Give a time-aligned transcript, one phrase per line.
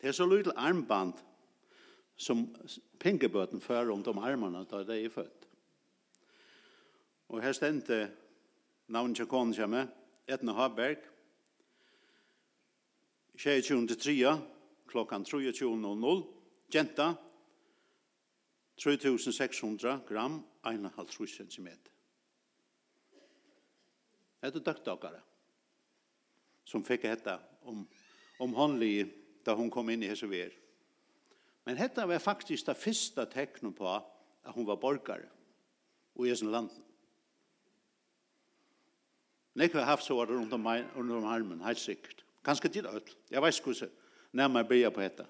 [0.00, 1.12] Det er så lydel armband
[2.16, 2.46] som
[3.00, 5.46] pengebøten fører rundt om armene da det er født.
[7.28, 8.10] Og her stendte
[8.88, 9.86] navnet til konen kommer,
[10.28, 10.98] Etna Haberg,
[13.38, 14.36] 23.3,
[14.88, 16.24] klokkan 23.00,
[16.74, 17.14] jenta,
[18.76, 21.68] 3600 gram, 1,5 cm.
[24.40, 25.20] Hette døktakare,
[26.64, 27.38] som fikk hetta
[27.68, 27.84] om,
[28.40, 29.08] om håndlige
[29.46, 30.52] da hun kom inn i hese ver.
[31.66, 35.28] Men dette var faktisk det første teknet på at hun var borgare
[36.16, 36.82] og i hese landen.
[39.60, 42.24] har haft så var det rundt om, rundt om armen, helt sikkert.
[42.44, 43.14] Kanskje til ødel.
[43.30, 43.90] Jeg vet ikke hvordan
[44.32, 45.26] nærmere blir på dette.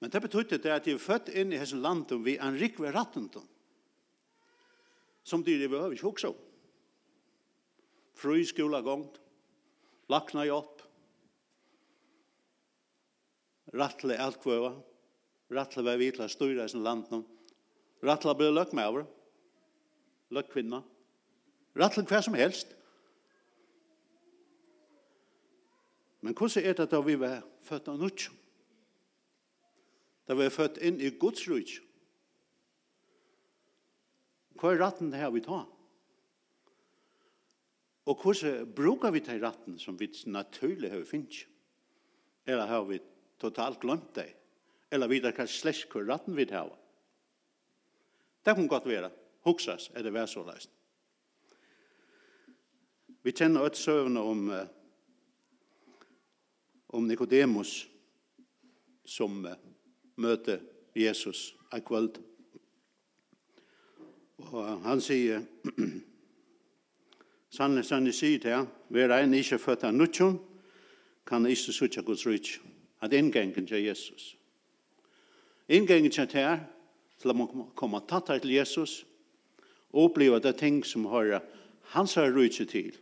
[0.00, 2.90] Men det betydde det at jeg er født inn i hese landen vi en rikve
[2.92, 3.44] rattenten.
[5.24, 6.34] Som de behøver ikke også.
[8.14, 9.20] Fru skola gongt,
[10.08, 10.73] lakna jott,
[13.74, 14.72] rattle alt kvøva,
[15.54, 17.24] rattle vei vi til å styre i sin landen,
[18.04, 19.06] rattle bli løk med over,
[20.34, 20.82] løk kvinna,
[21.78, 22.74] rattle hver som helst.
[26.24, 28.30] Men hvordan er det da vi var født av nødt?
[30.24, 31.74] Da vi er født inn i Guds rydg.
[34.56, 35.66] Hva er ratten det her vi tar?
[38.08, 41.44] Og hvordan bruker vi til ratten som vi naturlig har finnet?
[42.46, 43.00] Eller har vi
[43.38, 44.30] totalt glemt det.
[44.90, 46.76] Eller vi kan slash hur ratten vid hava.
[48.44, 49.10] Det kan godt være.
[49.44, 50.70] Huxas er det vær så leist.
[53.22, 54.66] Vi kjenner et søvne om uh,
[56.88, 57.88] om Nikodemus
[59.04, 59.52] som uh,
[60.16, 60.60] møter
[60.96, 62.20] Jesus av kvöld.
[64.38, 65.42] Og han sier
[67.54, 70.40] Sanne, sanne sier til han, er en ikke født av nutjon,
[71.26, 72.73] kan ikke suttje Guds rutjon.»
[73.04, 74.36] at inngangen til Jesus.
[75.68, 76.60] Inngangen til det her,
[77.20, 79.02] til å komme tatt tattar til Jesus,
[79.92, 81.42] og oppleve det ting som har
[81.94, 82.96] hans har rydtje til.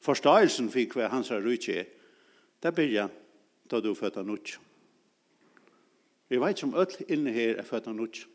[0.00, 1.88] Forståelsen for hva hans har rydtje er,
[2.62, 3.10] det blir jeg
[3.70, 4.58] da du føtter nødt.
[6.30, 8.26] Vi vet som ødel inne her er føtter nødt.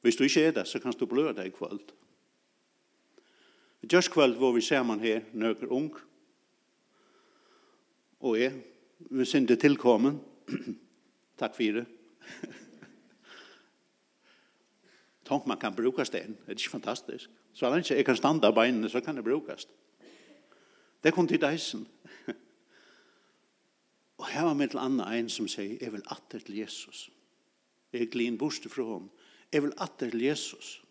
[0.00, 1.92] Hvis du ikke er det, så kan du bløde deg i kveld.
[3.92, 5.94] Just kveld hvor vi ser man her, nøkker ung,
[8.20, 8.52] og jeg,
[9.10, 10.20] vi synte tilkommen.
[11.40, 11.86] Takk for det.
[15.24, 16.36] Tänk man kan bruka den.
[16.46, 17.28] Det är inte fantastiskt.
[17.52, 19.66] Så länge jag kan standa beinene så kan det brukas.
[21.00, 21.86] Det kom til deisen.
[24.20, 27.10] Og her var mitt andre en som sier, jeg vil atter til Jesus.
[27.92, 29.10] Jeg glin borste fra ham.
[29.52, 30.82] Jeg vil atter til Jesus.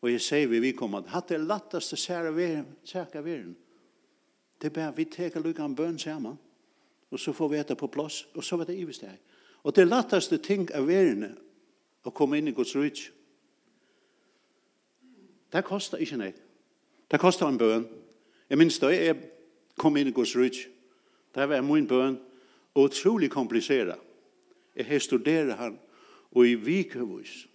[0.00, 3.56] Og jeg sier vi, vi kom at hatt det latteste sære veren, sære veren.
[4.62, 6.38] Det er bare vi teker lukkan bøn sammen
[7.16, 9.14] og så får vi etter på plass, og så var det ivesteg.
[9.64, 11.30] Og det latteste ting av verene
[12.04, 13.06] å komme inn i Guds rydt.
[15.48, 16.42] Det kostar ikke nek.
[17.08, 17.86] Det kostar en bøn.
[18.50, 19.16] Jeg minns da jeg
[19.80, 20.60] kom inn i Guds rydt.
[21.32, 22.18] Det var min bøn,
[22.76, 23.96] og utrolig komplisera.
[24.76, 25.78] Jeg har studeret han,
[26.36, 27.46] og i vikøvus.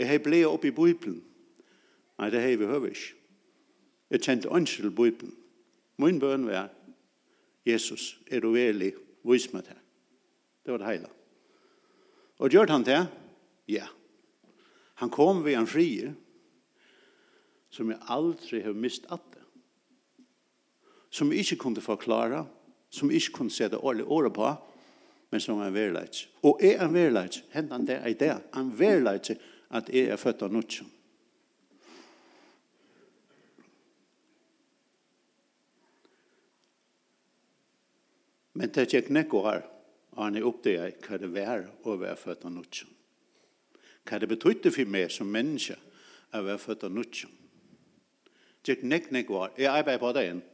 [0.00, 1.20] Jeg har blei opp i Bibelen.
[2.16, 3.12] Nei, det har vi høvish.
[4.08, 5.36] Jeg kjente ønskjel Bibelen.
[6.00, 6.72] Min bøn var,
[7.66, 8.92] Jesus, er du ærlig,
[9.24, 9.78] vis meg det.
[10.62, 11.10] Det var det hele.
[12.42, 13.00] Og gjør han det?
[13.70, 13.86] Ja.
[15.02, 16.14] Han kom ved en frie,
[17.70, 19.40] som jeg aldri har mist at det.
[21.12, 22.46] Som jeg ikke kunne forklare,
[22.90, 24.48] som jeg ikke kunne sette årlig året på,
[25.32, 26.26] men som er en verleits.
[26.42, 29.32] Og er en verleits, hentan det er det, en verleits
[29.72, 31.01] at jeg er født av nødvendig.
[38.62, 39.64] Men det gikk nekko her,
[40.14, 42.90] og han er oppdaget hva det var å være født av nødtjen.
[44.06, 45.74] Hva det betydde for meg som menneske
[46.30, 47.32] å være født av nødtjen.
[48.62, 49.56] Det gikk nekko nekko her.
[49.58, 50.44] Jeg arbeider på det igjen.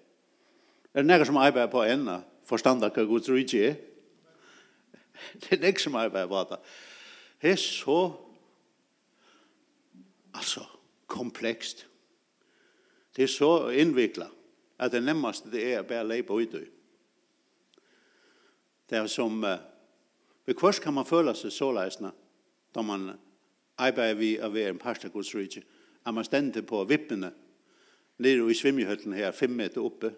[0.95, 2.17] Er det nekko som arbeider på enda?
[2.49, 3.77] Forstand av hva Guds rydde er?
[5.45, 6.61] Det er nekko som arbeider på det.
[7.45, 7.99] Det er så
[10.33, 10.65] altså
[11.13, 11.85] komplekst.
[13.13, 14.33] Det er så innviklet
[14.81, 16.65] at det nemmeste det er å bare leipa ut i.
[18.89, 22.15] Det er som, ved kvart kan man føle seg så leisende,
[22.75, 23.11] da man
[23.79, 25.63] arbeider vi av være en pastor Guds rydde,
[26.07, 27.31] at man stender på vippene,
[28.19, 30.11] nere i svimmehøtten her, fem meter oppe,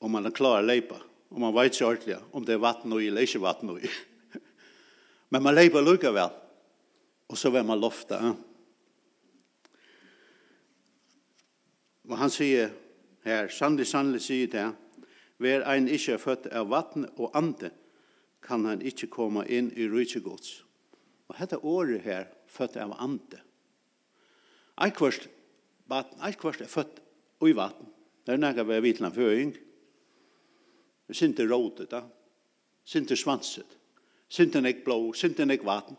[0.00, 0.98] og man er klar å leipa,
[1.30, 3.84] og man vet ikke ordentlig om det er vatten og eller ikke vatten og
[5.30, 6.32] Men man leipa lukkevel,
[7.30, 8.18] og så vil man lofta.
[12.10, 12.72] Og han sier
[13.22, 14.66] her, sannlig, sannlig sier det
[15.40, 17.70] Vær ein ikkje født av vatten og ande,
[18.44, 20.20] kan han ikkje komme inn i rydse.
[20.24, 23.40] Og dette året her, født av ande.
[24.80, 25.28] Eitkvørst,
[25.88, 27.00] vatten, eitkvørst er født
[27.46, 27.88] i vatten.
[28.26, 29.52] Det er nægget ved vitlan føring.
[31.08, 32.02] Det er ikke rådet, da.
[32.84, 33.78] Sinte svanset.
[34.28, 35.96] Sinte nek blå, sinte nek vatten.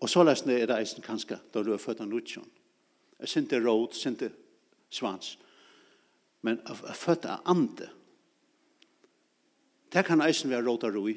[0.00, 2.46] Og så løsne er det eisen kanskje, da du er født av nutsjon.
[3.24, 4.30] Sinte råd, sinte
[4.92, 5.36] svans
[6.46, 7.88] men av er født av ande.
[9.90, 11.14] Det kan eisen være råd og roi,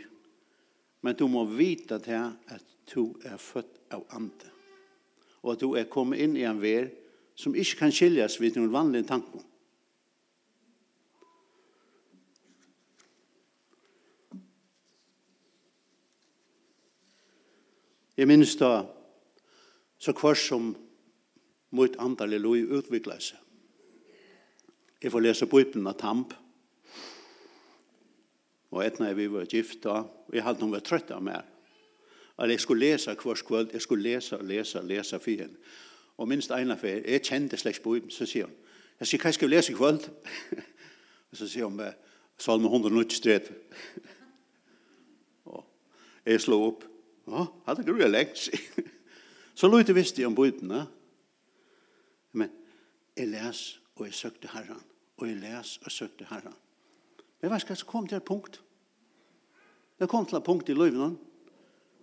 [1.05, 4.49] men du må vite det at du er født av ande.
[5.43, 6.89] Og at du er kommet inn i en ver
[7.37, 9.43] som ikke kan skiljas vid noen vanlige tanke.
[18.19, 18.81] Jeg minns da
[19.99, 20.73] så kvart som
[21.71, 23.48] mot antallet lov utviklet seg
[25.01, 26.33] Jeg får lese Bibelen av Tamp.
[28.69, 31.45] Og etna er vi var gift da, og jeg hadde noen var trøtt av meg.
[32.39, 35.55] Eller jeg skulle lese hver kvöld, jeg skulle lese og lese og lese for henne.
[36.19, 38.55] Og minst en av henne, jeg kjente slett Bibelen, så sier hun,
[38.99, 40.09] jeg sier, hva skal vi lese i kvöld?
[41.31, 41.81] og så sier hun,
[42.39, 43.49] Salme 193.
[45.51, 45.65] og
[46.25, 46.85] jeg slå opp,
[47.27, 48.85] ja, hadde ikke du lengt seg.
[49.59, 50.87] så lå jeg visste om Bibelen,
[52.31, 52.51] Men
[53.17, 54.88] jeg leser og jeg søkte Herren
[55.19, 56.55] og jeg les og søkte Herren.
[57.41, 58.61] Men hva skal jeg komme til et punkt?
[59.99, 61.17] Jeg kom til et punkt i løyvene,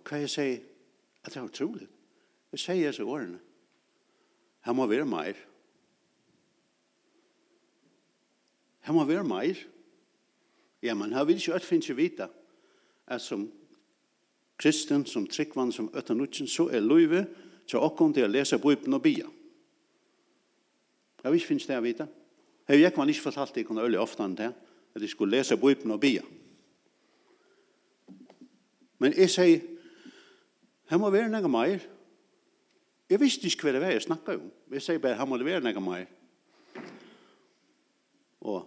[0.05, 0.57] hva jeg sier,
[1.23, 1.87] at det er utrolig.
[2.53, 3.39] Jeg sier disse årene,
[4.65, 5.39] her må være mer.
[8.85, 9.63] Her må være mer.
[10.83, 12.29] Ja, men her vil ikke øde finne vite,
[13.07, 13.51] at som
[14.57, 17.25] kristen, som tryggvann, som øttanutjen, så er løyve
[17.67, 19.25] til åkken til å lese Bibelen og bia.
[21.23, 22.07] Jeg vil ikke finne det å vite.
[22.07, 22.26] Ja.
[22.67, 24.53] Jeg jeg man ikke fortalt det, jeg kunne øye ofte enn det,
[24.95, 26.21] at jeg skulle lese Bibelen og bia.
[28.99, 29.61] Men jeg sier,
[30.89, 31.83] her må være noe mer.
[33.09, 34.51] Jeg visste ikke hva det var jeg snakket om.
[34.71, 36.05] Jeg sier bare, her må det være noe mer.
[38.41, 38.63] Og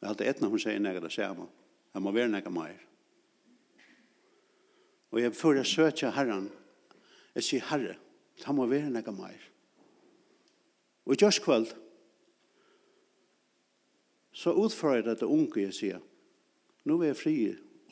[0.00, 1.48] jeg hadde et når hun sier noe det samme.
[1.94, 2.76] Her må være noe mer.
[5.14, 6.50] Og jeg får jeg søker Herren,
[7.34, 7.96] jeg sier, Herre,
[8.44, 9.50] her må være noe mer.
[11.06, 11.72] Og i just kveld,
[14.34, 16.02] så utfører jeg dette unge jeg sier,
[16.84, 17.36] nå er jeg fri,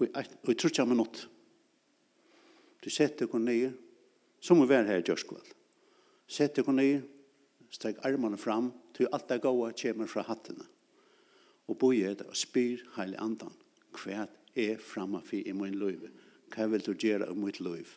[0.00, 1.24] og jeg tror ikke jeg minutt.
[2.82, 3.72] Du setter deg nye,
[4.42, 5.44] som må være her i Gjørskvall.
[6.26, 7.00] Sett deg nye,
[7.72, 10.66] steg armene fram, til alt det gode kommer fra hattene.
[11.70, 13.54] Og bo i det, og spyr hele andan.
[13.94, 14.26] Hva
[14.58, 16.08] er fremme for i min liv?
[16.52, 17.94] Hva vil du gjøre i mitt liv?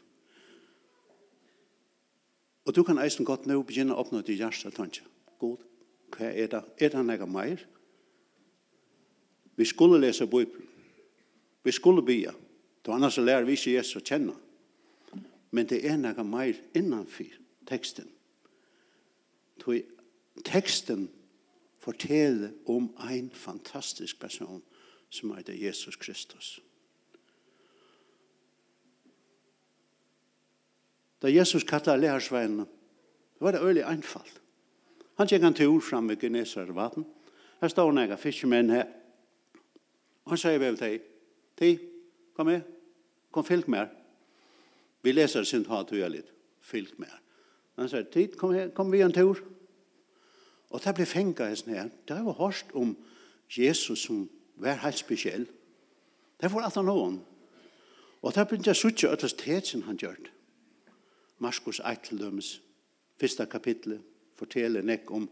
[2.65, 5.03] Og du kan eisen godt nå begynne å oppnå til hjertet, tanke.
[5.41, 5.65] God,
[6.15, 6.61] hva er det?
[6.79, 7.65] Er det noe mer?
[9.55, 10.67] Vi skulle lese Bibelen.
[11.63, 12.33] Vi skulle bia.
[12.81, 14.35] Då annars lærer vi ikke Jesus å kjenne.
[15.51, 18.09] Men det er noe mer innanfyr teksten.
[19.63, 19.79] Då
[20.43, 21.07] teksten
[21.79, 24.61] forteller om ein fantastisk person
[25.09, 26.59] som heter Jesus Kristus.
[31.21, 32.65] Da Jesus kallar lærersveinene,
[33.39, 34.41] var det øyelig einfalt.
[35.17, 37.05] Han gikk en tur fram i Genesaret vatten.
[37.61, 38.87] Her står han ega fiskemenn her.
[40.25, 40.99] Han sier vel til,
[41.55, 41.75] «Ti,
[42.35, 42.61] kom med,
[43.31, 43.87] kom fylk med
[45.03, 47.11] Vi leser sin hat og litt, fylk med
[47.77, 49.41] Han sier, «Ti, kom, her, kom vi en tur».
[50.73, 51.89] Og det ble fengt hesten her.
[52.07, 52.95] Det var hørt om
[53.47, 54.25] Jesus som
[54.59, 55.45] var helt spesiell.
[56.41, 57.21] Det var at han noen.
[58.21, 60.31] Og det begynte jeg suttje øtles tetsen han gjørt.
[61.39, 62.61] Marskos Eiteldøms,
[63.19, 64.01] første kapitlet,
[64.35, 65.29] forteller nek om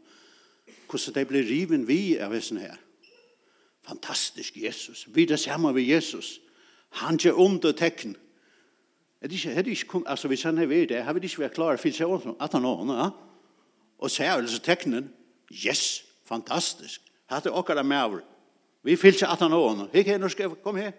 [0.87, 2.77] hvordan det ble riven vi av hessen her.
[3.87, 5.07] Fantastisk Jesus.
[5.07, 6.39] Vi det samme med Jesus.
[6.89, 8.15] Han gjør ond og tekken.
[9.21, 11.19] Er det ikke, er det ikke kun, altså hvis han er ved det, har vi
[11.23, 13.09] ikke vært klare for seg om at han ånd, ja?
[14.03, 15.07] Og så er det tekkenen,
[15.51, 17.01] yes, fantastisk.
[17.31, 18.19] Hatt det akkurat med over.
[18.83, 19.87] Vi fyllt seg at han ånd.
[19.93, 20.91] Hikk her, nå skal jeg, kom her.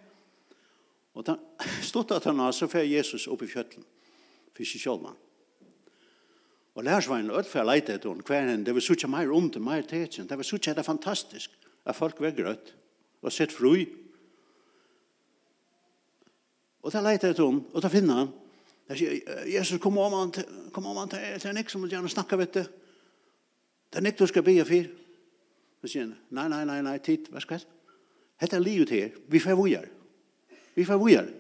[1.15, 1.37] Og da
[1.91, 3.85] stod at han, så fer Jesus opp i fjøtlen,
[4.57, 5.21] for seg selv mann.
[6.75, 9.13] Og lærersveien, og alt for jeg leite etter henne, hver henne, det var så ikke
[9.13, 11.53] mer ondt, mer tekken, det var så ikke det fantastisk
[11.85, 12.75] at folk var grøtt
[13.25, 13.77] og sett fru.
[16.85, 18.33] Og da leiter jeg til henne, og da finner han.
[18.89, 21.95] Jeg sier, Jesus, kom om han til, kom om han til, til en som vil
[21.97, 22.65] gjerne snakke, vet du.
[23.89, 24.91] Det er ikke du skal bygge fyr.
[25.81, 27.71] Så sier han, nei, nei, nei, nei, tid, hva skal jeg?
[28.43, 29.89] Hette er livet her, vi får vujer.
[30.75, 31.31] Vi får vujer.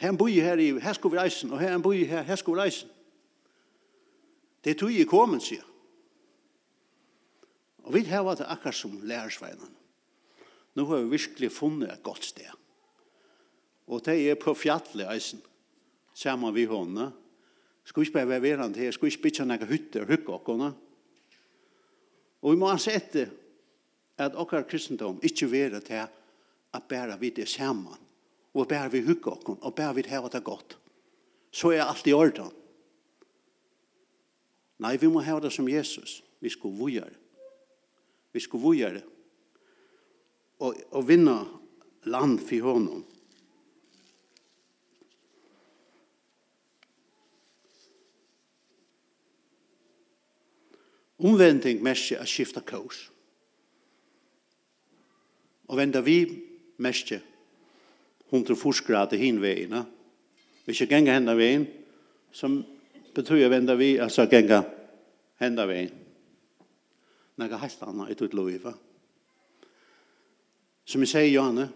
[0.00, 2.36] Her en boi her i, her skal vi reisen, og her en boi her, her
[2.40, 2.90] skal vi reisen.
[4.64, 5.75] Det er tog i kommen, sier han.
[7.86, 9.74] Og vi har vært akkurat som lærersveinen.
[10.76, 12.50] Nå har vi virkelig funnet et godt sted.
[13.86, 15.40] Og det er på fjallet, eisen,
[16.14, 17.12] sammen vi hånda.
[17.86, 20.34] Skal vi ikke bare være verand her, skal vi ikke bytja noen hytter og hygge
[20.34, 20.72] okkona.
[22.42, 23.30] Og vi må altså etter
[24.18, 28.00] at okkar kristendom ikke være til at bare vi det sammen,
[28.56, 30.74] og bare vi hygge okkona, og bare vi det hava det godt.
[31.54, 32.50] Så er alt i orden.
[34.82, 36.18] Nei, vi må hava det som Jesus.
[36.42, 37.14] Vi skal vujere
[38.36, 39.00] Vi skulle vågjere
[40.60, 41.38] og, og vinna
[42.04, 43.04] land for honom.
[51.16, 53.06] Omvending mest er skifta kurs.
[55.72, 56.20] Og venda vi
[56.76, 57.16] mest
[58.28, 59.86] hundre grader hin veina.
[60.66, 61.66] Vi skal genga henda vein,
[62.32, 62.64] som
[63.14, 64.62] betyr venda vi, altså genga
[65.40, 66.05] henda vein
[67.40, 68.72] nega heilt anna i tutt loiva.
[70.86, 71.66] Som jeg sier, Johanne,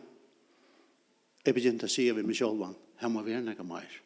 [1.44, 2.62] jeg begynte å si ved meg selv,
[3.00, 3.96] her må være nega meir.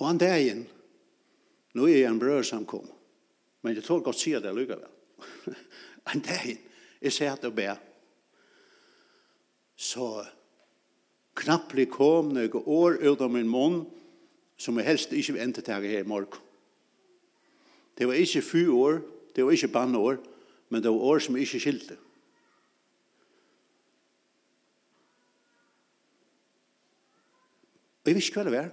[0.00, 0.64] Og han dagen,
[1.78, 2.86] nå er jeg en brød som kom,
[3.62, 5.56] men jeg tror godt sier det lukka vel.
[6.10, 6.62] han dagen,
[7.02, 7.80] jeg sier at jeg ber,
[9.78, 10.22] så
[11.38, 13.82] knapplig kom noen år ut av min munn,
[14.60, 16.38] som jeg helst ikke vil endetake her i morgen.
[17.98, 19.02] Det var ikke fy år,
[19.36, 20.16] det var ikke banneår,
[20.68, 21.96] men det var år som ikke skilte.
[28.02, 28.70] Og jeg visste hva det var.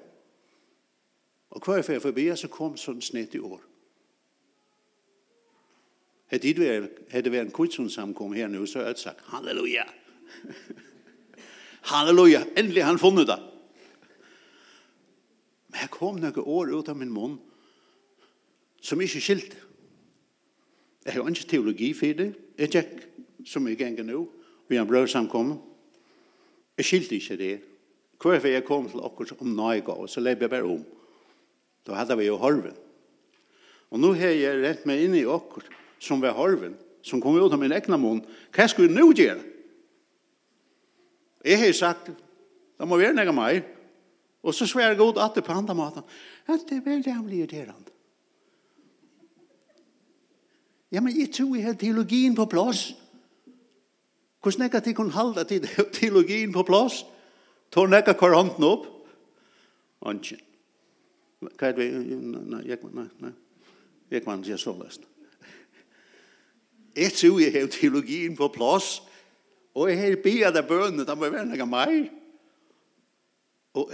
[1.49, 3.61] Og hver jeg forbi, så kom sånn snitt i år.
[6.29, 9.21] Hade det vært, hade varit en kutsund som kom här nu så hadde jeg sagt
[9.33, 9.85] halleluja.
[11.91, 13.39] halleluja, Endelig har han funnet det.
[15.67, 17.39] Men jag kom noen år ut av min munn,
[18.81, 19.57] som ikke skilte.
[21.05, 22.29] Jeg har ikke teologi for det.
[22.59, 22.93] Jeg tjekk,
[23.47, 24.25] som jeg ganger nå,
[24.69, 25.57] vi har brød samkommet.
[26.77, 27.55] Jeg skilte ikke det.
[28.19, 30.83] Hvorfor jeg kom til akkurat om Naga, og så lever jeg bare om.
[31.87, 32.75] Da hadde vi jo harven.
[33.89, 37.53] Og nå har jeg rett meg inn i akkurat som var harven, som kom ut
[37.53, 38.21] av min egna mån.
[38.53, 39.43] Hva skulle jeg nå gjøre?
[41.47, 42.11] Jeg har sagt,
[42.77, 43.61] da må vi gjøre noe mer.
[44.43, 46.05] Og så svarer jeg godt at det på andre maten.
[46.47, 47.95] At det er veldig irriterende.
[50.91, 52.95] Ja, men jeg tror jeg har teologien på plass.
[54.41, 55.67] Hvordan er det at jeg kunne holde til
[55.99, 57.03] teologien på plass?
[57.71, 58.87] Tår nekka hver hånden opp?
[60.01, 60.39] Anken.
[61.39, 61.89] Hva er det?
[61.93, 63.33] Nei, jeg kan, nei, nei.
[64.09, 65.05] Jeg kan ikke så løst.
[66.95, 69.01] Jeg tror jeg har teologien på plass.
[69.77, 72.07] Og jeg har bia der bønene, da må jeg være nekka meir.
[73.77, 73.91] Og,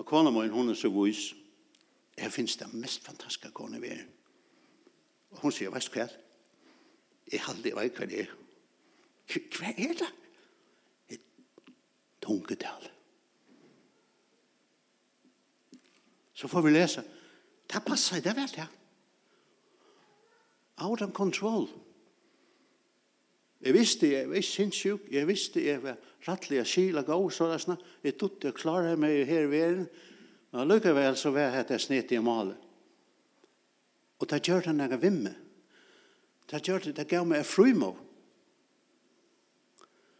[0.00, 1.34] og kona min, hun er så vis.
[2.18, 4.06] Jeg finnes det mest fantastiske kone vi er.
[5.30, 6.06] Og hun sier, veist hva?
[7.28, 8.30] Jeg har aldri vet hva det er.
[9.28, 10.08] Hva er det?
[11.12, 11.20] Et
[12.24, 12.88] tungetal.
[16.38, 17.04] Så får vi lese.
[17.68, 18.66] Det passer, det vet jeg.
[20.78, 21.68] Out of control.
[23.60, 25.96] Jeg visste, jeg var sinnssyk, jeg visste, jeg var
[26.28, 29.48] rattelig og kila gav, så det er snart, jeg tog til å klare meg her
[29.50, 29.88] ved den.
[30.54, 32.67] Og lykkevel så var jeg hette snitt i malet.
[34.18, 35.34] Og det gjør det når jeg vimmer.
[36.50, 37.92] Det gjør det, det gav meg en frumå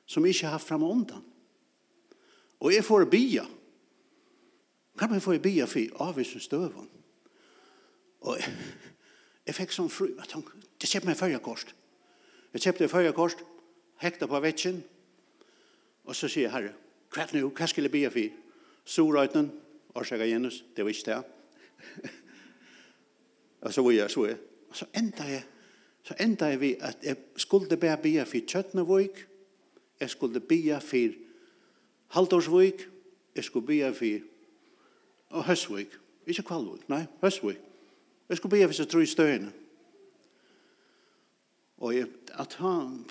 [0.09, 1.25] som jeg ikke har haft frem og undan.
[2.65, 3.45] Og jeg får bia.
[4.99, 6.89] Kan man få bia for avvisen støven?
[8.21, 8.55] Og jeg,
[9.47, 11.75] jeg fikk sånn fru, jeg tenkte, det kjøpte meg førre kost.
[12.55, 13.45] Jeg kjøpte førre kost,
[14.01, 14.81] hekta på vetsen,
[16.09, 16.73] og så sier jeg, herre,
[17.13, 18.41] hva er det nå, hva skal jeg bia for?
[18.89, 19.53] Sorøyten,
[19.95, 22.15] årsaker Jens, det var ikke det
[23.61, 24.37] og så var jeg så jeg.
[24.71, 25.45] Og så enda jeg,
[26.03, 29.29] så enda jeg vi at jeg skulle be bia for Tjøtnevøk,
[30.01, 31.15] jeg skulle bia for
[32.09, 32.89] Haldorsvøk,
[33.37, 34.21] jeg skulle bia for
[35.31, 37.59] og Høsvøk, ikke Kvalvøk, nei, Høsvøk.
[38.29, 39.53] Jeg skulle bia for så tro i støyene.
[41.79, 43.05] Og jeg, at han,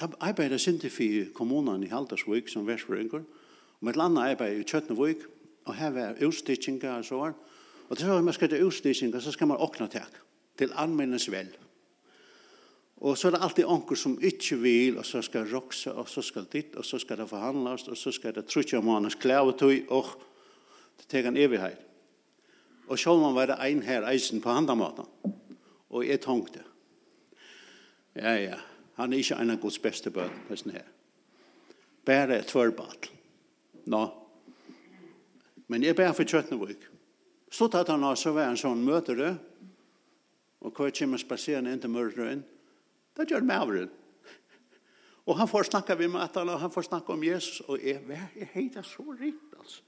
[0.00, 4.34] da arbeidet sin til for kommunene i Haldorsvøk som versføringer, og med et eller annet
[4.34, 5.24] arbeid i Tjøtnevøk,
[5.64, 7.34] og her var utstikkinger og så var,
[7.88, 10.18] Og til man skal til utlysninger, så skal man åkne tak
[10.58, 11.48] til anmennes vel.
[13.02, 16.22] Og så er det alltid onker som ikke vil, og så skal rokse, og så
[16.22, 19.86] skal dit, og så skal det forhandles, og så skal det trutja om hans klævetøy,
[19.88, 20.06] og
[20.98, 21.80] det tek en evighet.
[22.88, 25.04] Og så man være ein her eisen på handamaten.
[25.90, 26.62] Og jeg tenkte,
[28.14, 28.56] ja, ja,
[28.94, 30.86] han er ikke en av Guds beste bøn, hesten her.
[32.04, 33.10] Bare et tvørbadl.
[33.86, 33.98] Nå.
[33.98, 34.06] No.
[35.66, 36.91] Men jeg bare for kjøttene vik.
[37.52, 39.32] Så tatt han av så var han sånn møter det,
[40.62, 42.40] og hva kommer spaserende inn til mørderen,
[43.18, 43.90] det gjør maveren.
[45.28, 48.48] Og han får snakka vi med og han får snakka om Jesus, og jeg, jeg
[48.54, 49.82] heter så rikt, altså.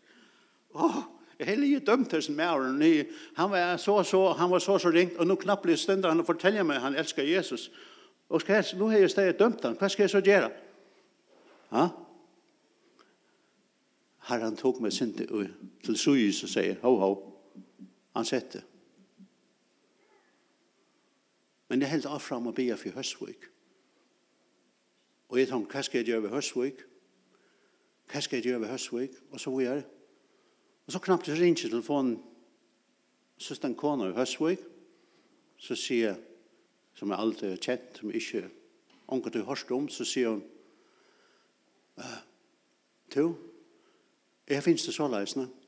[0.74, 1.00] Åh,
[1.38, 4.92] jeg heller jo dømt til sin maveren, han var så, så, han var så, så
[4.92, 7.70] ringt, og nå knappelig stunder han og forteller meg, han elsker Jesus.
[8.28, 10.50] Og skal jeg, nå har jeg stedet dømt han, hva skal jeg så gjøre?
[11.74, 11.88] Ha?
[14.28, 15.48] Herren tok meg sin til,
[15.84, 17.14] til sujus og sier, ho, ho,
[18.14, 18.62] han sette.
[21.68, 23.48] Men jeg held affram og bia for høstvik.
[25.28, 26.84] Og jeg tenkte, hva skal jeg gjøre ved høstvik?
[28.12, 29.16] Hva skal jeg gjøre ved høstvik?
[29.30, 29.84] Og så var jeg.
[30.86, 32.22] Og så knapt jeg ringer telefonen.
[33.38, 34.62] Så stod en kone i høstvik.
[35.58, 36.20] Så sier jeg,
[36.94, 38.50] som jeg alltid har kjent, som jeg ikke
[39.06, 40.44] omgår til hørst om, så sier hun,
[43.10, 43.26] to,
[44.48, 45.63] jeg finnes det så leisende.»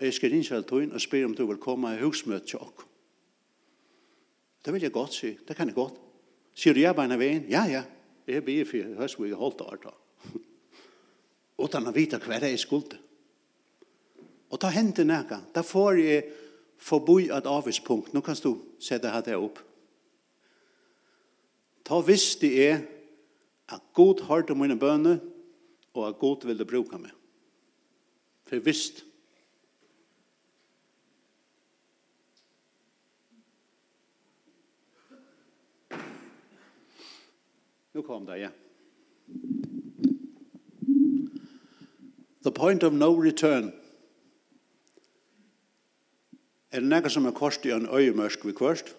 [0.00, 2.86] Jeg skal ringe til henne og spørre om du vil komme i husmøte til oss.
[4.64, 5.36] Det vil jeg godt si.
[5.48, 5.96] Det kan jeg godt.
[6.54, 7.46] Sier du ja bare en veien?
[7.48, 7.82] Ja, ja.
[8.26, 9.92] Jeg blir for høst hvor jeg holdt det da.
[11.64, 12.98] Utan å vite hva jeg skulle.
[14.50, 15.40] Og da hendte nægge.
[15.54, 16.24] Da får jeg
[16.80, 18.12] forbi et avvispunkt.
[18.14, 19.60] Nå kan du sette her det opp.
[21.86, 22.82] Da visste jeg
[23.70, 25.20] at god hørte mine bønner
[25.94, 27.12] og at god ville bruke meg.
[28.46, 29.04] For visst,
[38.00, 38.48] Nu kom det, ja.
[42.42, 43.72] The point of no return.
[46.70, 48.96] Er det nægget som er kost i en øyemørsk vi kvørst?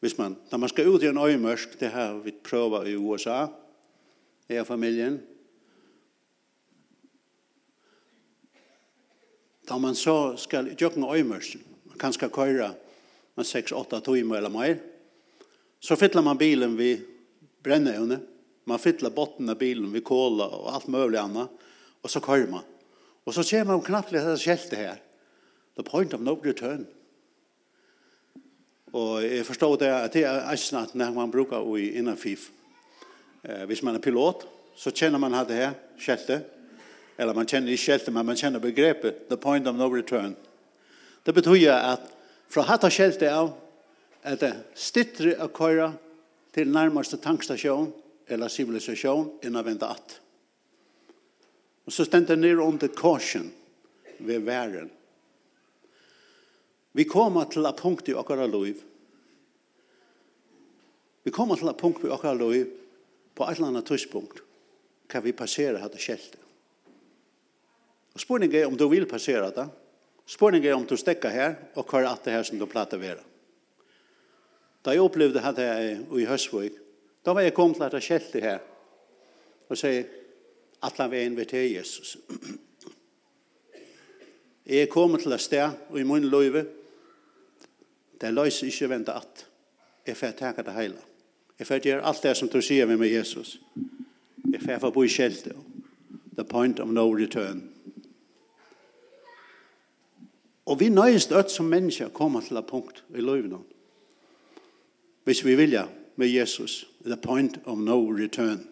[0.00, 3.46] Hvis man, når man skal ut i en øyemørsk, det har vi prøva i USA,
[4.48, 5.20] er familien,
[9.68, 12.74] Da man så skal i jøkken øyemørsk, man kan skal køyre
[13.36, 14.91] med 6-8 timer eller mer,
[15.82, 17.00] Så fyller man bilen vid
[17.62, 18.18] brännävne.
[18.64, 21.50] Man fyller botten av bilen vid kola och allt möjligt annat.
[22.00, 22.62] Och så kör man.
[23.24, 25.02] Och så ser man knappt det här skältet här.
[25.76, 26.86] The point of no return.
[28.92, 32.50] Og jeg forstår det at det er eisen at når man bruker i innan FIF.
[33.42, 34.44] Eh, hvis man er pilot,
[34.76, 36.44] så kjenner man at det her, skjeltet.
[37.18, 40.36] Eller man kjenner ikke skjeltet, men man kjenner begrepet, the point of no return.
[41.26, 42.04] Det betyr at
[42.48, 43.54] fra hatt av skjeltet av,
[44.22, 45.92] at det stittre å køyre
[46.54, 47.90] til nærmeste tankstasjon
[48.30, 50.18] eller sivilisasjon enn å vente at.
[51.86, 53.48] Og så stendte ned under korsen
[54.22, 54.90] ved væren.
[56.92, 58.78] Vi kommer til et punkt i akkurat liv.
[61.24, 62.68] Vi kommer til et punkt i akkurat liv
[63.34, 64.42] på et eller annet tidspunkt
[65.08, 66.40] kan vi passere dette skjeltet.
[68.12, 69.66] Og spørningen er om du vil passere det.
[70.28, 73.00] Spørningen er om du stekker her og hva er alt det her som du plater
[73.00, 73.24] være.
[74.84, 76.72] Da jeg opplevde det her i Høstvøk,
[77.24, 78.58] da var jeg kommet til at jeg kjelte her,
[79.68, 80.04] og sier,
[80.82, 82.16] at han vil invitere Jesus.
[84.66, 86.66] Jeg er kommet til et sted, og i min løyve,
[88.20, 89.46] det løser ikke vente at
[90.06, 90.98] jeg får takke det hele.
[91.58, 93.60] Jeg får gjøre alt det som du sier med meg, Jesus.
[94.52, 95.54] Jeg får få bo i kjelte.
[96.36, 97.68] The point of no return.
[100.66, 103.58] Og vi nøyest ødt som mennesker kommer til et punkt i løyvene
[105.24, 106.86] hvis vi vilja med Jesus.
[107.04, 108.68] The point of no return.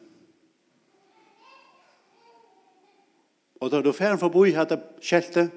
[3.61, 5.51] Og da du fer forbi her det skjelte,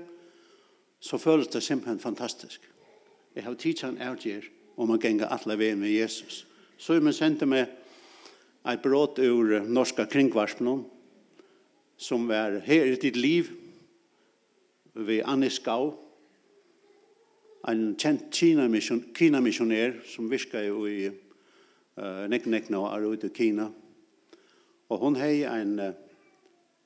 [1.00, 2.62] så føles det simpelthen fantastisk.
[3.36, 6.44] Jeg har tidsen avgjør om å genge alle veien med Jesus.
[6.78, 7.72] Så jeg sendte meg
[8.68, 10.84] et brått ur norska kringvarspen
[11.98, 13.52] som var her i ditt liv
[14.94, 15.94] ved Anne Skau
[17.68, 23.70] en kjent Kina-missionær som virka i uh, nek nek nå er ute i Kina.
[24.90, 25.94] Og hun har en uh,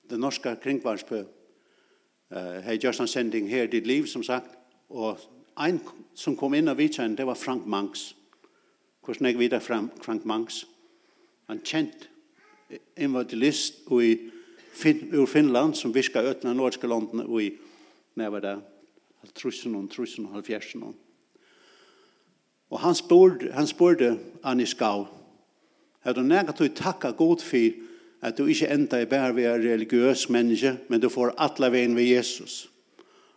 [0.09, 4.53] den norske kringvarspe uh, har gjort en sending her ditt liv som sagt.
[4.89, 5.17] Og
[5.57, 5.81] ein
[6.15, 8.13] som kom inn av vitsen det var Frank Mangs.
[9.03, 10.65] Hvordan jeg vidar Frank Mangs?
[11.47, 12.09] Han kjent
[12.97, 14.17] invatilist i
[14.77, 17.57] Fin Finland som viska ötna norska landen og i
[18.15, 18.76] när var der
[19.35, 20.83] trusen og trusen og halvfjersen.
[22.69, 25.07] Og han spurte, han spurte Anni Skau,
[26.03, 27.83] er du nega du takka god for
[28.21, 32.07] at du ikke enda er bare ved religiøs menneske, men du får atla veien ved
[32.09, 32.69] Jesus.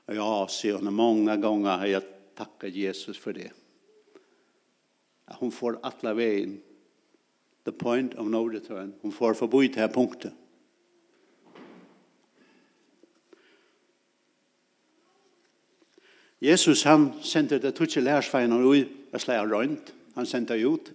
[0.09, 2.07] Og ja, sier hun, mange ganger har jeg
[2.39, 3.51] takka Jesus for det.
[5.29, 6.61] At hun får atla veien,
[7.65, 10.33] the point of no return, hun får forbi til her punktet.
[16.41, 19.93] Jesus han sendte det tutsi lærersveina ui og slei av røynt.
[20.17, 20.93] Han sendte det ut.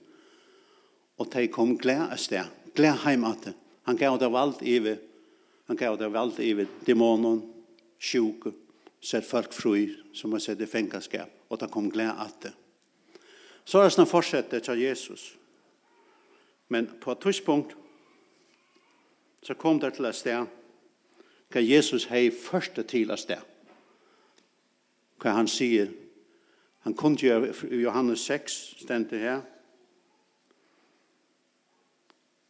[1.18, 2.50] Og de kom gled av sted.
[2.76, 3.54] Gled heim at det.
[3.86, 4.98] Han gav det valgt i
[5.68, 7.42] Han gav det valgt i dæmonen,
[8.00, 8.54] sjuk,
[9.02, 11.30] sett folk fri, som har sett i fengaskap.
[11.50, 12.54] Og de kom gled at det.
[13.66, 15.34] Så er det sånn fortsette til Jesus.
[16.70, 17.74] Men på et tidspunkt
[19.42, 20.46] så kom det til et sted
[21.50, 23.42] hva Jesus hei første til et sted
[25.22, 25.92] hva han sier.
[26.86, 29.42] Han kunne gjøre i Johannes 6, stendte her.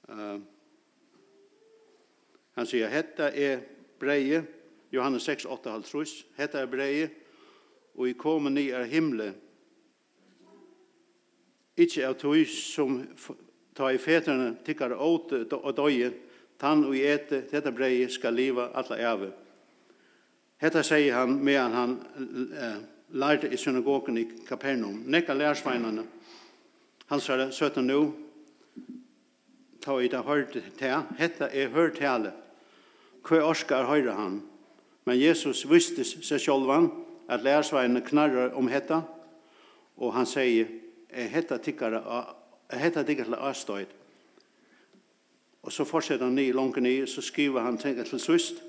[0.10, 0.41] Uh,
[2.56, 3.63] han sier, hetta er
[3.99, 4.43] breie,
[4.93, 7.10] Johannes 6, 8, halv trus, hetta er breie,
[7.95, 9.34] og i kommer ni er himle,
[11.75, 13.01] ikkje av tog som
[13.75, 16.12] ta i fetrene tikkar åte og døye,
[16.60, 19.32] tann og ete, dette breie skal liva alla æve.
[20.65, 21.91] Hetta sier han medan han
[22.58, 22.78] eh,
[23.13, 25.04] lærte i synagogen i Kapernaum.
[25.06, 26.06] Nekka lærsveinane,
[27.06, 28.15] han sier søtta nu,
[29.86, 32.34] ta i det hørt til, hetta er hørt tale.
[33.21, 34.41] Hva orskar høyre han?
[35.06, 36.89] Men Jesus visste seg sjolvan,
[37.30, 39.04] at lærsveinane knarrar om hetta,
[40.01, 40.65] og han sier,
[41.13, 42.01] er hetta tikkara,
[42.73, 43.93] er hetta tikkara avstøyt.
[45.62, 48.64] Og så fortsetter han ni, langt ni, så skriver han tenker til sist,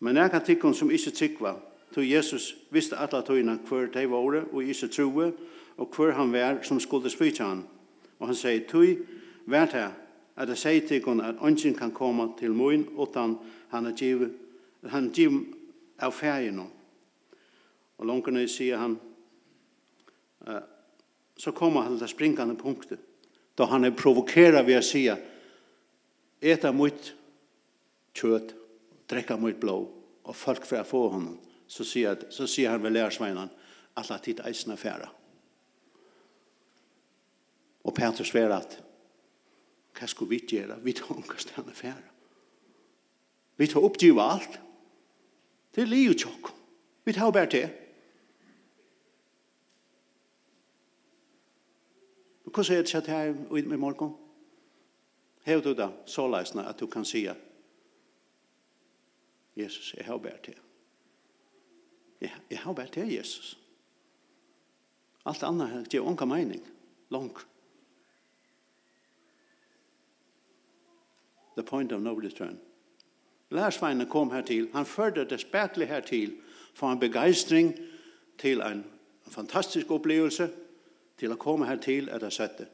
[0.00, 1.54] Men jeg kan tykke som ikke tikva,
[1.94, 5.32] tog Jesus visste alla tøyna hver de var og ikke troe,
[5.78, 7.64] og hver han var som skulle spytte han.
[8.18, 8.98] Og han sier, tøy,
[9.46, 9.92] vært her,
[10.36, 13.36] at jeg sier tikkun at ønsken kan komme til moin, utan
[13.70, 14.34] han er givet,
[14.86, 15.34] han giv
[15.98, 16.70] av fergjennom.
[17.98, 18.98] Og langkene sier han,
[20.46, 20.62] uh,
[21.38, 23.00] så kommer han til det springende punktet,
[23.58, 25.04] da han er provokeret ved å si,
[26.42, 27.10] eta mot
[28.14, 28.54] kjøtt,
[29.10, 29.78] drekka mot blå,
[30.24, 33.50] og folk fra få honom, så sier, så sier han ved lærersveinen,
[33.96, 35.08] alla tid eisna færa.
[37.84, 38.78] Og Peter sver at,
[39.98, 40.78] hva skulle vi gjøre?
[40.84, 42.14] Vi tar omkast henne færa.
[43.58, 44.60] Vi tar oppgivet alt.
[45.74, 46.52] Det er livet tjokk.
[47.04, 47.68] Vi tar bare til.
[52.44, 54.14] Hvordan er det sett her i morgen?
[55.44, 57.47] Hevd du da, så leisende at du kan si at
[59.58, 60.54] Jesus, jeg har bært til.
[62.20, 63.58] Jeg, jeg har bært til Jesus.
[65.26, 66.62] Alt annet gir unga mening.
[67.10, 67.36] Long.
[71.56, 72.60] The point of no return.
[73.50, 74.68] Lærsveinen kom her til.
[74.72, 76.36] Han førte det spætlig hertil
[76.74, 77.74] for en begeistring
[78.38, 78.84] til en,
[79.26, 80.50] en fantastisk opplevelse
[81.18, 82.68] til å komme her til at jeg sette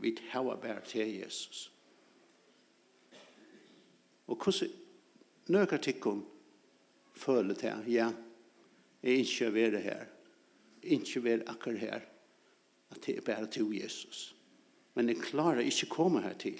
[0.00, 1.72] Vi tar bare til Jesus.
[4.26, 4.70] Og hvordan
[5.52, 6.24] nøkker tikkum
[7.16, 8.10] føle til, ja,
[9.02, 10.06] jeg ikke vil være her,
[10.82, 12.00] ikke vil akkur her,
[12.90, 14.34] at det er bare til Jesus.
[14.94, 16.58] Men jeg klarer ikke å komme her til.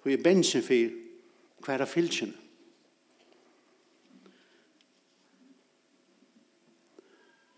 [0.00, 2.42] For jeg bensin for hver av fylkjene.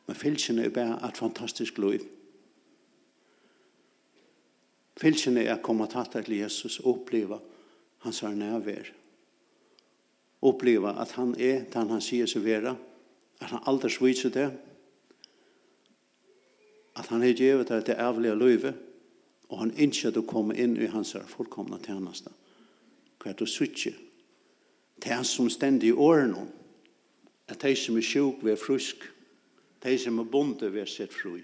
[0.09, 2.07] Men fylkjene er bare et fantastisk liv.
[4.99, 7.39] Fylkjene er å komme tatt til Jesus og oppleve
[8.03, 8.89] hans nærvær
[10.43, 12.75] oppleva at han er den han sier seg vera,
[13.41, 14.49] at han aldri svitser det,
[16.99, 18.75] at han er gjevet det til ævlige løyve,
[19.49, 22.33] og han innskjer å komme inn i hans fullkomna tjeneste.
[23.19, 23.95] Hva er det å svitse?
[24.99, 26.43] Det er som stendig i årene,
[27.49, 29.07] at de som er sjuk ved frusk,
[29.83, 31.39] de som er bonde ved sett fru.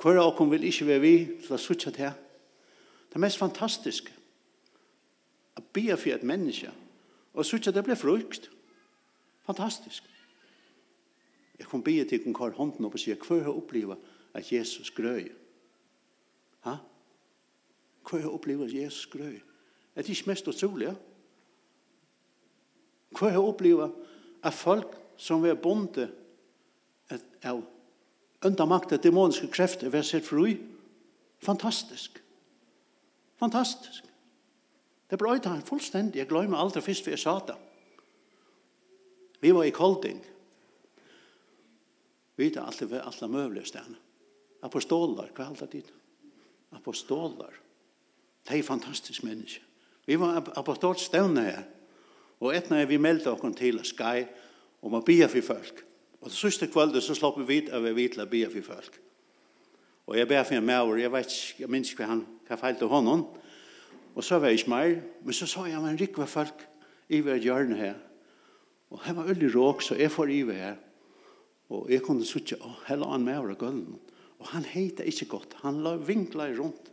[0.00, 2.12] Hver av oss vil ikke være vi til å svitse det.
[3.10, 4.12] Det er mest fantastiske.
[5.56, 6.70] Å be for et menneske,
[7.40, 8.50] Og så ikke det ble frukt.
[9.48, 10.04] Fantastisk.
[11.58, 14.90] Jeg kom bygge til hun kar hånden opp og sier, hva har opplivet at Jesus
[14.92, 15.30] grøy?
[16.66, 16.74] Ha?
[18.04, 19.38] Hva har opplivet at Jesus grøy?
[19.96, 20.94] Er det ikke mest utrolig, ja?
[23.16, 23.96] Hva har opplivet
[24.44, 26.10] at folk som er bonde
[27.44, 27.64] av
[28.44, 30.44] undermakt av dæmoniske krefter, vil har sett fru?
[31.40, 32.20] Fantastisk.
[33.40, 34.09] Fantastisk.
[35.10, 36.18] Det brøyde han fullstendig.
[36.18, 37.56] Jeg glemmer aldri først vi er sata.
[39.40, 40.20] Vi var i Kolding.
[42.36, 43.98] Vi vet alltid ved alle møvelige stedene.
[44.62, 45.84] Apostoler, hva er alt det
[46.72, 47.52] Apostoler.
[48.48, 49.60] Det er fantastisk menneske.
[50.06, 51.62] Vi var apostolstevne her.
[52.40, 54.24] Og etna er vi meldte oss til Sky
[54.82, 55.84] om å bia for folk.
[56.20, 59.00] Og det siste kvöldet så slapp vi vidt av vi vidt å bia for folk.
[60.06, 62.58] Og jeg ber for en maur, jeg vet ikke, jeg minns ikke hva han, hva
[62.58, 63.26] feilte honom.
[63.28, 63.49] Og
[64.20, 66.66] Og så var jeg ikke mer, men så sa jeg, men rikva folk,
[67.08, 67.94] i hver hjørne her.
[68.92, 70.76] Og her var veldig råk, så jeg får i hver her.
[71.72, 73.96] Og jeg kunne sitte, og helle la han med over gulven.
[74.38, 76.92] Og han heter ikke godt, han la vinkla rundt.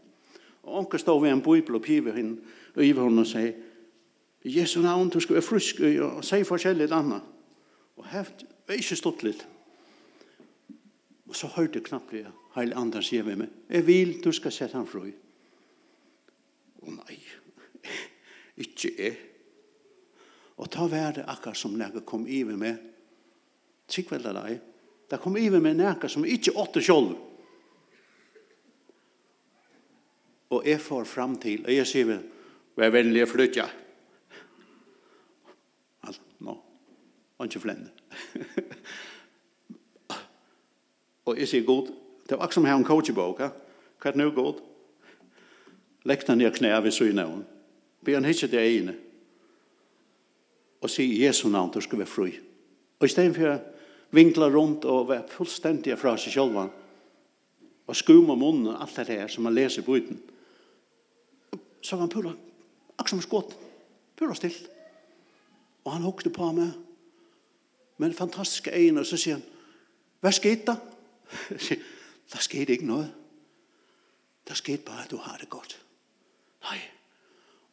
[0.64, 2.40] Og onker stod ved en bibel og piver henne,
[2.76, 3.52] og i henne og sier,
[4.48, 7.28] Jesu navn, du skal være frusk, og sier forskjellig annet.
[8.00, 8.32] Og her
[8.68, 9.44] var ikke stått litt.
[11.28, 14.56] Og så hørte jeg knappt det, heil andre sier ved meg, jeg vil, du skal
[14.56, 15.12] sette han frøy.
[16.88, 17.18] Å oh, nei,
[18.64, 19.18] ikke jeg.
[20.58, 22.94] Og ta vær det akkurat som når kom iver med,
[23.88, 24.58] Tikk vel deg,
[25.08, 27.14] det kom iver med når som ikke åtte kjold.
[30.52, 32.24] Og jeg får fram til, og jeg sier vel,
[32.80, 33.68] vær vennlig å flytte.
[36.08, 36.58] Altså, nå, no.
[37.40, 37.92] han ikke flende.
[41.28, 41.92] og jeg sier god,
[42.28, 44.64] det var akkurat som her en coachebok, hva er det nå god?
[44.64, 44.77] Ja?
[46.08, 47.36] Lekna ned knær ved søgn av
[48.06, 48.94] Be han hitje det ene.
[50.80, 52.36] Og si Jesu navn, du skal være fri.
[53.00, 53.58] Og i stedet for
[54.16, 56.70] vinkla rundt og være fullstendig fra seg selv,
[57.88, 60.20] og skum om munnen, alt det her som man leser på uten,
[61.82, 62.34] så var han pura,
[62.98, 63.56] akkurat som skått,
[64.16, 64.70] pura stilt.
[65.86, 66.74] Og han hukte på meg,
[67.98, 69.46] men fantastisk øyne, og så sier han,
[70.22, 70.78] hva skete da?
[72.28, 73.08] Det skete ikke noe.
[74.48, 75.78] Det skete bare at du har det godt.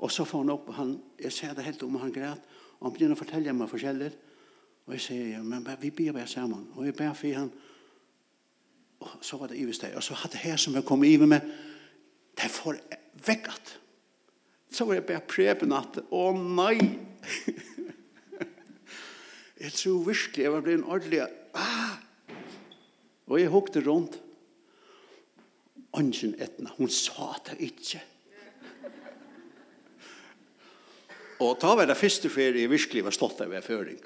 [0.05, 2.43] Og så får han opp, han, jeg ser det helt om han græt,
[2.77, 4.11] og han begynner å fortelle meg forskjellig.
[4.85, 6.67] Og jeg sier, men vi blir bare sammen.
[6.77, 7.49] Og jeg ber for han,
[9.05, 9.95] og så var det ivis det.
[9.97, 11.41] Og så hadde her som jeg kom i med,
[12.37, 12.83] det får
[13.25, 13.75] vekket.
[14.75, 16.77] Så var jeg bare preben at, å nei!
[19.65, 21.25] jeg tror virkelig jeg var blitt en ordentlig,
[21.57, 21.97] ah!
[23.31, 24.21] Og jeg hukte rundt.
[25.95, 28.01] ønsken etna, hun sa det ikke.
[31.43, 33.99] Og ta var det første ferie jeg virkelig var stolt av føring.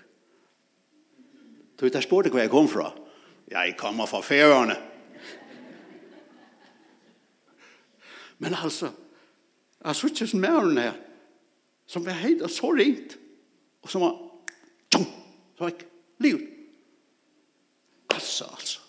[1.78, 2.90] Du vet, jeg spurte hvor jeg kom fra.
[3.48, 4.76] Jeg kommer fra ferierne.
[8.38, 8.90] Men altså,
[9.84, 10.98] jeg så ikke som mæren her,
[11.86, 13.16] som var heit og så ringt,
[13.82, 14.18] og som var,
[14.90, 15.06] tjum,
[15.56, 15.88] så var jeg
[16.22, 16.48] livet.
[18.14, 18.80] Altså, altså.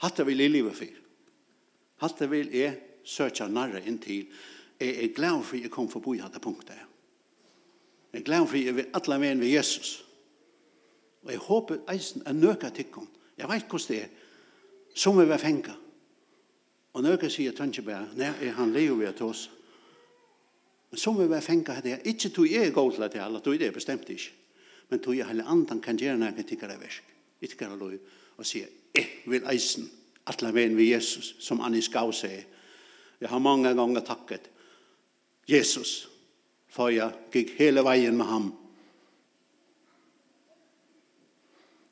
[0.00, 0.96] Hatt vil i livet fyr.
[2.00, 4.30] Hatt vil jeg søkja narre inntil.
[4.80, 6.89] Jeg er glad for jeg kom forbi hatt det punktet her.
[8.12, 10.04] Jeg gleder for jeg vil alle veien ved Jesus.
[11.22, 13.08] Og jeg håper eisen er nøkka tikkum.
[13.38, 14.08] Jeg vet hvordan det er.
[14.94, 15.76] Som vi vil fenga.
[16.92, 19.50] Og nøkka sier tønke bare, er han lever vi til oss.
[20.90, 23.40] Men som vi var fenga det er, ikke tog jeg er god til det, eller
[23.40, 24.32] tog det er bestemt ikke.
[24.90, 27.02] Men tog jeg hele andan kan gjøre noen tikkere versk.
[27.40, 27.94] Tikkere lov.
[28.36, 29.86] Og sier, jeg vil eisen
[30.26, 32.42] alle veien ved Jesus, som han i skau sier.
[33.20, 34.50] Jeg har mange ganger takket
[35.48, 36.09] Jesus
[36.70, 38.48] for jeg gikk hele veien med ham.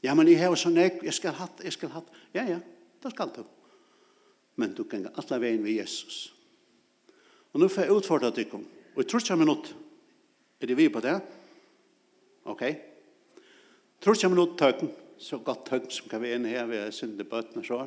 [0.03, 2.03] Ja, men jeg har så jeg, jeg skal ha, jeg skal ha.
[2.35, 2.59] Ja, ja,
[3.03, 3.43] det skal du.
[4.59, 6.29] Men du ganger alle veien ved Jesus.
[7.53, 8.63] Og nå får jeg utfordre deg om,
[8.95, 9.73] og jeg tror ikke minutt,
[10.61, 11.17] er det vi på det?
[12.51, 12.63] Ok.
[14.03, 17.65] Tror ikke minutt tøkken, så godt tøkken som kan være inne her ved sinde bøtene
[17.67, 17.83] så.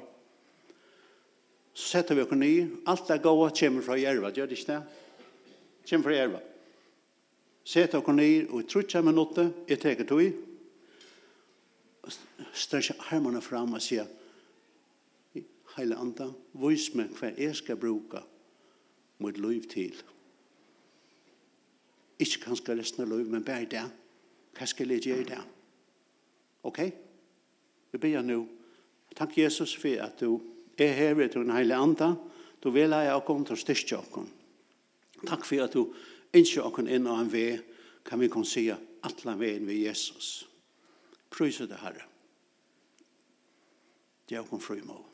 [1.71, 2.53] Så setter vi oss ny,
[2.91, 4.81] alt er gode kommer fra jerva, gjør det ikke det?
[5.87, 6.41] Kommer fra jerva.
[7.63, 10.31] Seta okkur nir og i trutja minutter, jeg teker tog i,
[12.57, 14.09] stresja armarna fram og sier,
[15.77, 16.27] Heile Anda,
[16.59, 18.25] vis meg hva jeg skal bruka
[19.23, 19.95] mot liv til.
[22.21, 23.85] Ikke kanskje resten av liv, men bare det.
[24.57, 25.39] Hva skal jeg gjøre det?
[26.67, 26.81] Ok?
[27.91, 28.41] Vi ber nå.
[29.15, 30.41] Takk Jesus for at du
[30.77, 32.13] er her ved den Heile Anda.
[32.61, 34.25] Du vil ha jeg å komme til å styrke
[35.21, 35.93] Takk for at du
[36.33, 37.59] Ikke åkken inn og en vei
[38.07, 40.47] kan vi kunne si at la veien ved Jesus.
[41.31, 42.07] Prøyse det, Herre.
[44.29, 45.10] Det er åkken frymå.